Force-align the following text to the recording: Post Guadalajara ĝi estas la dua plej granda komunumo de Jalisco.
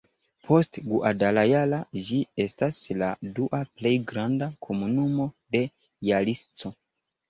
Post 0.45 0.79
Guadalajara 0.93 1.81
ĝi 2.09 2.23
estas 2.47 2.81
la 3.03 3.11
dua 3.37 3.63
plej 3.77 3.95
granda 4.15 4.53
komunumo 4.69 5.33
de 5.57 5.67
Jalisco. 6.13 6.79